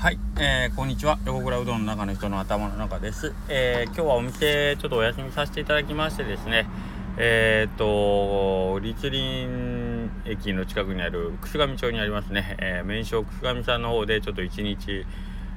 [0.00, 1.18] はい、えー、こんにちは。
[1.26, 6.66] 横倉うどんの中の人の頭の中です、えー、今日はお店ちょっとお休みさせていただきましてですね
[7.18, 9.46] えー、っと立林
[10.24, 15.04] 駅の近くにある楠上町にありますね、えー、名称楠上さんの方でちょっと一日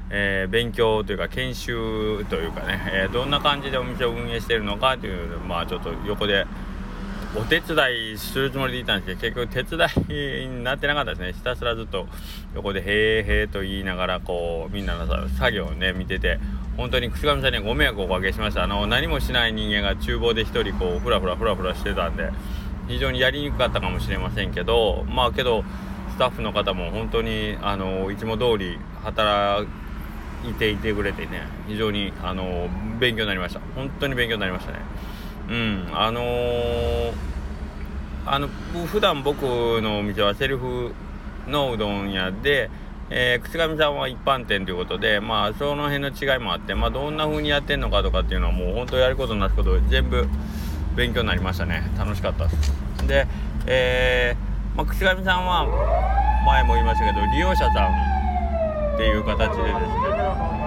[0.10, 6.46] えー、勉強というか研修というかね、え、どんな感じでお店を運営しているのかというまあちょっと横で
[7.36, 11.34] お手伝いするつもりでいたんですけど結局手伝いになってなかったですね。
[11.34, 12.06] ひたすらずっと
[12.54, 16.40] 横で「へーへー」と言いながらこうみんなの作業をね見てて
[16.78, 18.64] 本当に串上さんにはご迷惑をおかけしました。
[18.64, 22.30] あの何もしない人間が厨房で1人こうフラフラフラフラしてたんで
[22.88, 25.64] 非常にやりにくかったかもしれませんけどまあけど
[26.12, 29.68] スタッフの方も本当にあのいつも通り働
[30.48, 33.60] いていてくれてね非常にあの勉強になりました。
[33.76, 34.78] 本当に勉強になりましたね。
[35.50, 37.14] うんあのー、
[38.26, 38.48] あの
[38.88, 39.42] 普段僕
[39.82, 40.94] のお店はセルフ
[41.48, 42.70] のうどん屋で、
[43.10, 50.28] えー、口上さんは一般店ということでまあその辺の違いもあってまあどんな風にやってんのかとかっていうのはもう本当やることなすこと全部
[50.96, 51.84] 勉強になりましたね。
[51.98, 52.74] 楽しかったです。
[53.08, 53.28] で
[53.66, 55.66] えー、まあ、口上さんは
[56.46, 60.63] 前も言いましたけど利用者さんっていう形でですね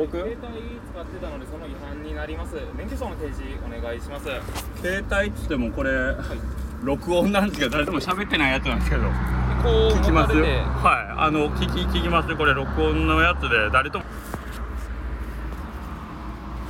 [0.00, 0.16] 僕？
[0.16, 2.56] 携帯使ってたのでその違反になります。
[2.76, 4.26] 免許証の提示お願いします。
[4.80, 6.16] 携帯っつってもこれ、はい、
[6.82, 9.02] 録音なんですけど誰とも喋ってないやつなんですけど。
[9.02, 9.08] こ
[9.68, 10.44] う聞きますはい。
[11.18, 14.04] あの聞き聞きますこれ録音のやつで誰とも。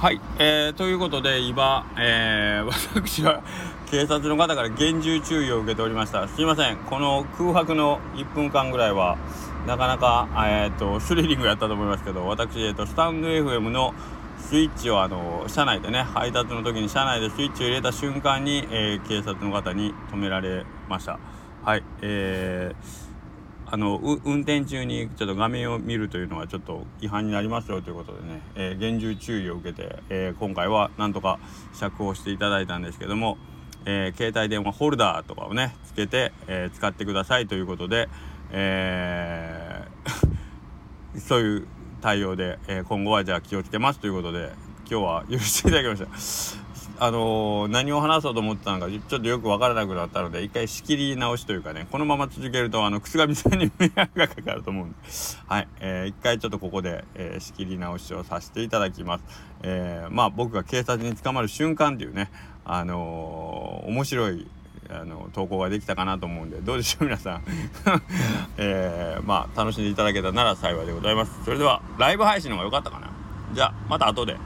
[0.00, 2.64] はい、えー、ということで今、えー、
[2.96, 3.42] 私は
[3.90, 6.26] 警察の方から厳重注意を受けておりました。
[6.26, 6.78] すいません。
[6.78, 9.18] この空白の1分間ぐらいは
[9.66, 13.94] なかなか、えーと、スリリングやったと思いますけど私、えーと、スタンド FM の
[14.38, 21.20] スイッチをあの車内でね配達の時に車内でスイッチを入れた瞬間に、えー、警察の方に止められました。
[21.62, 31.38] はいえー、あの運転中にちょっと画面を見るというのはちょっと違反になりますよということでね、えー、厳重注意を受けて、えー、今回はなんとか
[31.74, 33.36] 釈放していただいたんですけども、
[33.84, 38.08] え携帯電話ホルダーとかをねつけて、え使ってくださいということで、
[38.52, 39.39] えー、
[41.20, 41.66] そういう
[42.00, 44.52] 対応で、えー、今後はじゃあ気をつけますということで
[44.90, 46.70] 今日は許していただきました。
[47.02, 54.96] あのー、何を話そうと思ってたのかちょっとよく分からなくなったので一回仕切り直しというかねこのまま続けるとあの楠上さんに迷惑がかかると思うんで。
[55.46, 59.24] はい、えー、一回ちょっとここで、えー、仕切り直しをさせていただきます、
[59.62, 62.30] えー、まあ僕が警察に捕まる瞬間っていうね
[62.66, 64.46] あのー、面白い
[64.92, 67.42] あの投稿ができたかなと思うんでどうでしょう 皆さん。
[68.58, 71.44] えー、まあ楽しんでいただけたなら幸いでございます。
[71.44, 73.10] それではライブ配信の方が良かったかな。
[73.52, 74.36] じゃあまた後で。